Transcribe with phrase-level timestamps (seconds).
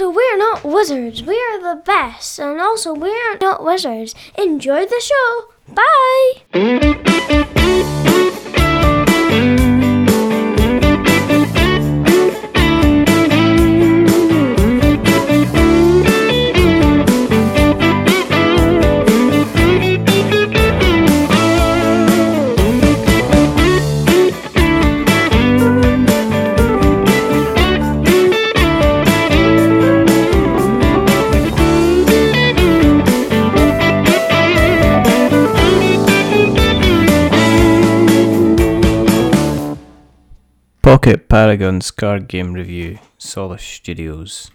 [0.00, 1.24] And we're not wizards.
[1.24, 2.38] We are the best.
[2.38, 4.14] And also, we're not wizards.
[4.36, 5.48] Enjoy the show.
[5.74, 6.44] Bye.
[40.88, 44.50] Pocket Paragon's card game review, Solis Studios.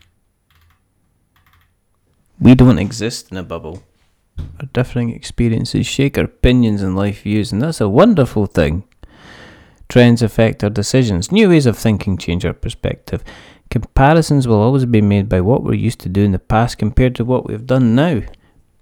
[2.40, 3.84] We don't exist in a bubble.
[4.60, 8.84] Our differing experiences shake our opinions and life views, and that's a wonderful thing.
[9.88, 13.24] Trends affect our decisions, new ways of thinking change our perspective.
[13.70, 17.14] Comparisons will always be made by what we're used to do in the past compared
[17.14, 18.24] to what we've done now.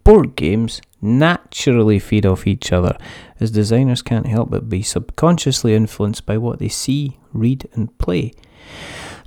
[0.06, 2.98] Board games naturally feed off each other,
[3.40, 8.32] as designers can't help but be subconsciously influenced by what they see, read, and play.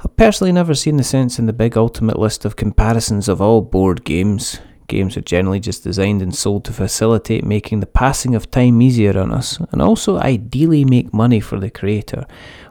[0.04, 3.62] I've personally never seen the sense in the big ultimate list of comparisons of all
[3.62, 4.60] board games.
[4.86, 9.18] Games are generally just designed and sold to facilitate making the passing of time easier
[9.18, 12.26] on us, and also ideally make money for the creator,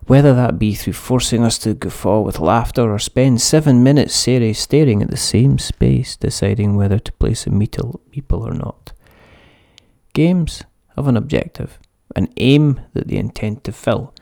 [0.05, 5.01] whether that be through forcing us to guffaw with laughter or spend seven minutes staring
[5.01, 8.92] at the same space, deciding whether to place a meeple or not.
[10.13, 10.63] Games
[10.95, 11.79] have an objective,
[12.15, 14.13] an aim that they intend to fill,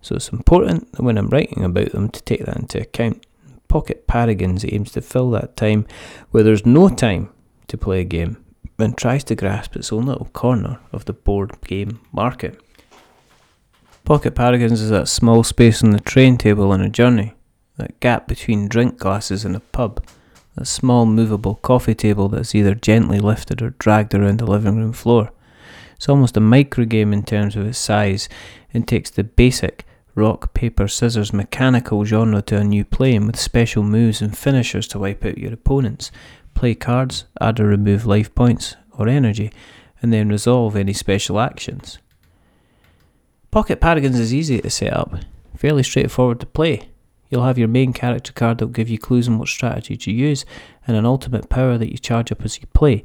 [0.00, 3.24] so it's important that when I'm writing about them to take that into account.
[3.66, 5.86] Pocket Paragons aims to fill that time
[6.30, 7.30] where there's no time
[7.68, 8.42] to play a game
[8.78, 12.60] and tries to grasp its own little corner of the board game market.
[14.04, 17.34] Pocket Paragons is that small space on the train table on a journey,
[17.76, 20.02] that gap between drink glasses in a pub,
[20.54, 24.92] that small movable coffee table that's either gently lifted or dragged around the living room
[24.92, 25.30] floor.
[25.98, 28.28] It's almost a micro game in terms of its size
[28.72, 33.82] and takes the basic rock, paper, scissors mechanical genre to a new plane with special
[33.82, 36.10] moves and finishers to wipe out your opponents
[36.58, 39.52] play cards, add or remove life points or energy,
[40.02, 41.98] and then resolve any special actions.
[43.52, 45.14] Pocket Paragons is easy to set up,
[45.56, 46.88] fairly straightforward to play.
[47.30, 50.10] You'll have your main character card that will give you clues on what strategy to
[50.10, 50.44] use,
[50.84, 53.04] and an ultimate power that you charge up as you play.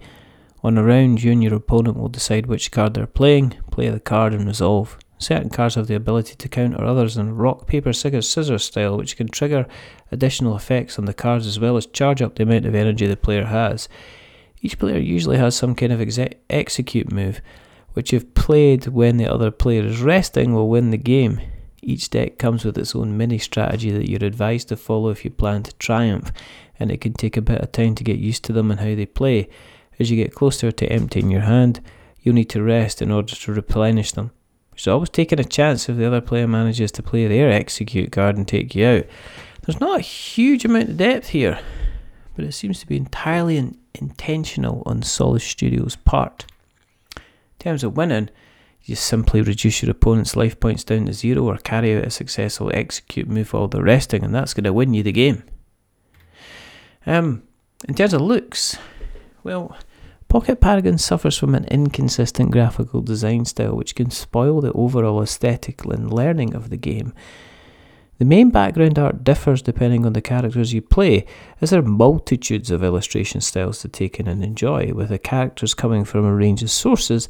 [0.63, 4.00] On a round, you and your opponent will decide which card they're playing, play the
[4.00, 4.97] card, and resolve.
[5.18, 9.28] Certain cards have the ability to counter others in rock, paper, scissors style, which can
[9.28, 9.68] trigger
[10.09, 13.18] additional effects on the cards as well as charge up the amount of energy the
[13.18, 13.90] player has.
[14.62, 17.41] Each player usually has some kind of exe- execute move,
[17.91, 21.41] which, if played when the other player is resting, will win the game.
[21.81, 25.31] Each deck comes with its own mini strategy that you're advised to follow if you
[25.31, 26.31] plan to triumph,
[26.80, 28.95] and it can take a bit of time to get used to them and how
[28.95, 29.50] they play.
[30.03, 31.80] As you get closer to emptying your hand,
[32.22, 34.31] you'll need to rest in order to replenish them
[34.75, 38.36] So always taking a chance if the other player manages to play their execute card
[38.36, 39.06] and take you out.
[39.62, 41.58] There's not a huge amount of depth here,
[42.36, 46.47] but it seems to be entirely in- intentional on Solis Studios' part.
[47.16, 47.24] In
[47.59, 48.30] terms of winning,
[48.84, 52.69] you simply reduce your opponent's life points down to zero or carry out a successful
[52.74, 55.44] execute move while they're resting, and that's going to win you the game.
[57.06, 57.44] Um,
[57.88, 58.78] in terms of looks,
[59.44, 59.75] well,
[60.34, 65.86] Pocket Paragon suffers from an inconsistent graphical design style which can spoil the overall aesthetic
[65.86, 67.14] and learning of the game.
[68.18, 71.28] The main background art differs depending on the characters you play,
[71.62, 75.76] as there are multitudes of illustration styles to take in and enjoy, with the characters
[75.76, 77.30] coming from a range of sources.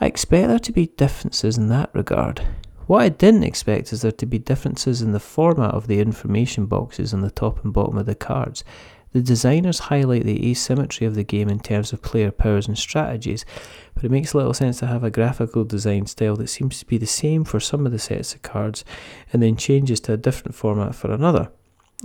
[0.00, 2.44] I expect there to be differences in that regard.
[2.88, 6.66] What I didn't expect is there to be differences in the format of the information
[6.66, 8.64] boxes on the top and bottom of the cards,
[9.14, 13.46] the designers highlight the asymmetry of the game in terms of player powers and strategies,
[13.94, 16.98] but it makes little sense to have a graphical design style that seems to be
[16.98, 18.84] the same for some of the sets of cards
[19.32, 21.48] and then changes to a different format for another.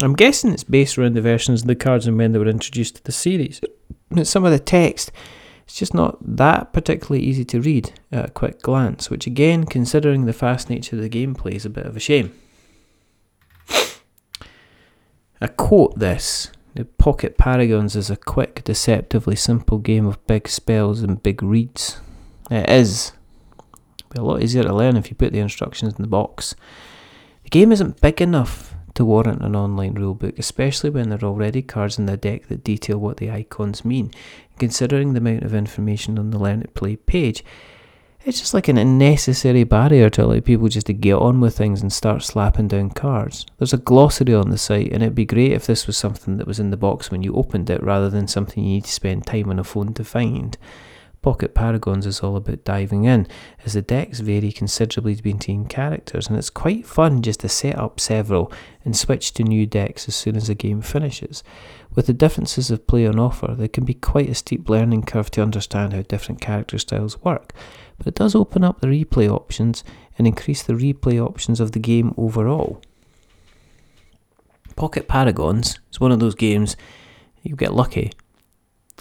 [0.01, 2.97] I'm guessing it's based around the versions of the cards and when they were introduced
[2.97, 3.59] to the series.
[4.23, 5.11] Some of the text
[5.65, 10.25] it's just not that particularly easy to read at a quick glance, which again, considering
[10.25, 12.33] the fast nature of the gameplay, is a bit of a shame.
[15.39, 21.01] I quote this the Pocket Paragons is a quick, deceptively simple game of big spells
[21.01, 21.99] and big reads.
[22.49, 23.13] It is.
[24.11, 26.55] Be a lot easier to learn if you put the instructions in the box.
[27.43, 31.61] The game isn't big enough to warrant an online rulebook, especially when there are already
[31.61, 34.11] cards in the deck that detail what the icons mean.
[34.57, 37.43] Considering the amount of information on the Learn to Play page,
[38.25, 41.81] it's just like an unnecessary barrier to allow people just to get on with things
[41.81, 43.45] and start slapping down cards.
[43.57, 46.47] There's a glossary on the site, and it'd be great if this was something that
[46.47, 49.25] was in the box when you opened it rather than something you need to spend
[49.25, 50.57] time on a phone to find.
[51.21, 53.27] Pocket Paragons is all about diving in,
[53.65, 57.99] as the decks vary considerably between characters, and it's quite fun just to set up
[57.99, 58.51] several
[58.85, 61.43] and switch to new decks as soon as the game finishes.
[61.99, 65.29] With the differences of play on offer, there can be quite a steep learning curve
[65.31, 67.51] to understand how different character styles work,
[67.97, 69.83] but it does open up the replay options
[70.17, 72.81] and increase the replay options of the game overall.
[74.77, 76.77] Pocket Paragons is one of those games
[77.43, 78.13] you get lucky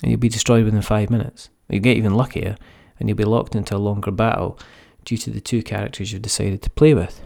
[0.03, 1.50] and you'll be destroyed within five minutes.
[1.69, 2.56] You get even luckier
[2.99, 4.59] and you'll be locked into a longer battle
[5.05, 7.23] due to the two characters you've decided to play with.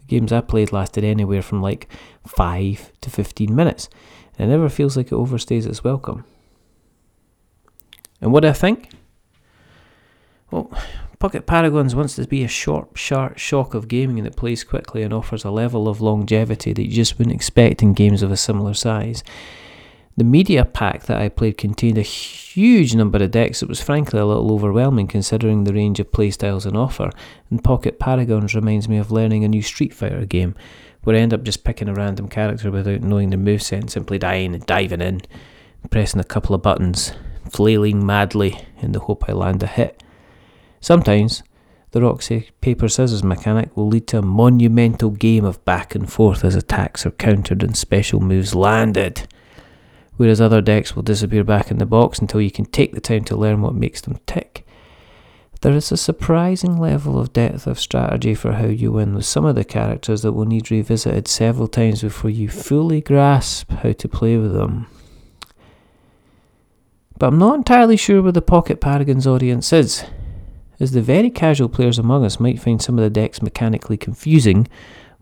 [0.00, 1.86] The games I played lasted anywhere from like
[2.26, 3.90] 5 to 15 minutes,
[4.38, 6.24] it never feels like it overstays its welcome.
[8.20, 8.90] And what do I think?
[10.50, 10.70] Well,
[11.18, 15.14] Pocket Paragons wants to be a short, sharp shock of gaming that plays quickly and
[15.14, 18.74] offers a level of longevity that you just wouldn't expect in games of a similar
[18.74, 19.24] size.
[20.18, 24.18] The media pack that I played contained a huge number of decks that was frankly
[24.18, 27.10] a little overwhelming considering the range of playstyles on offer,
[27.50, 30.54] and Pocket Paragons reminds me of learning a new Street Fighter game,
[31.06, 34.18] where I end up just picking a random character without knowing the moveset and simply
[34.18, 35.22] dying and diving in,
[35.88, 37.12] pressing a couple of buttons,
[37.48, 40.02] flailing madly in the hope I land a hit.
[40.80, 41.44] Sometimes,
[41.92, 42.22] the rock,
[42.60, 47.06] paper, scissors mechanic will lead to a monumental game of back and forth as attacks
[47.06, 49.28] are countered and special moves landed
[50.16, 53.24] whereas other decks will disappear back in the box until you can take the time
[53.24, 54.65] to learn what makes them tick.
[55.66, 59.44] There is a surprising level of depth of strategy for how you win with some
[59.44, 64.08] of the characters that will need revisited several times before you fully grasp how to
[64.08, 64.86] play with them.
[67.18, 70.04] But I'm not entirely sure where the Pocket Paragons audience is,
[70.78, 74.68] as the very casual players among us might find some of the decks mechanically confusing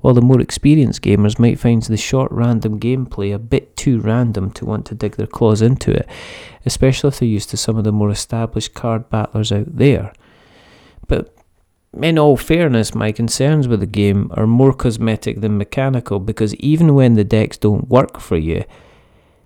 [0.02, 4.50] while the more experienced gamers might find the short random gameplay a bit too random
[4.50, 6.06] to want to dig their claws into it,
[6.66, 10.12] especially if they're used to some of the more established card battlers out there.
[12.02, 16.94] In all fairness, my concerns with the game are more cosmetic than mechanical because even
[16.94, 18.64] when the decks don't work for you,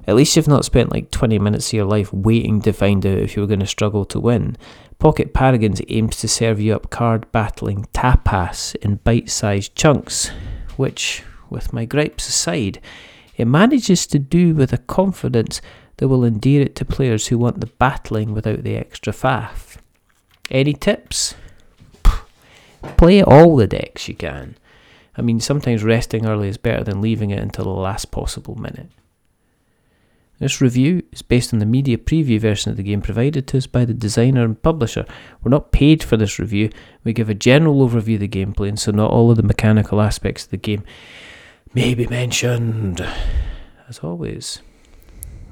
[0.07, 3.19] at least you've not spent like 20 minutes of your life waiting to find out
[3.19, 4.57] if you were going to struggle to win.
[4.99, 10.31] Pocket Paragons aims to serve you up card battling tapas in bite sized chunks,
[10.77, 12.81] which, with my gripes aside,
[13.37, 15.61] it manages to do with a confidence
[15.99, 19.77] that will endear it to players who want the battling without the extra faff.
[20.51, 21.35] Any tips?
[22.97, 24.57] Play all the decks you can.
[25.17, 28.89] I mean, sometimes resting early is better than leaving it until the last possible minute.
[30.39, 33.67] This review is based on the media preview version of the game provided to us
[33.67, 35.05] by the designer and publisher.
[35.43, 36.71] We're not paid for this review.
[37.03, 40.01] We give a general overview of the gameplay, and so not all of the mechanical
[40.01, 40.85] aspects of the game
[41.75, 43.05] may be mentioned.
[43.89, 44.63] As always.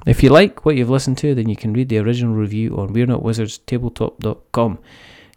[0.05, 2.93] If you like what you've listened to, then you can read the original review on
[2.93, 4.79] We're Not Wizards Tabletop.com.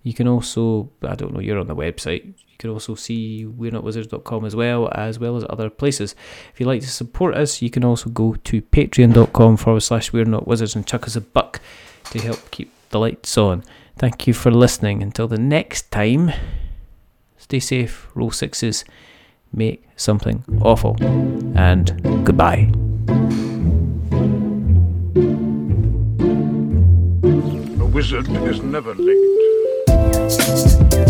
[0.02, 3.70] You can also, I don't know, you're on the website You can also see we're
[3.70, 6.14] not wizards.com as well, as well as other places.
[6.52, 10.24] If you'd like to support us, you can also go to patreon.com forward slash we're
[10.24, 11.60] not wizards and chuck us a buck
[12.10, 13.62] to help keep the lights on.
[13.98, 15.02] Thank you for listening.
[15.02, 16.32] Until the next time,
[17.36, 18.84] stay safe, roll sixes,
[19.52, 20.96] make something awful,
[21.56, 22.70] and goodbye.
[27.78, 29.59] A wizard is never late.
[30.30, 31.09] Thank you.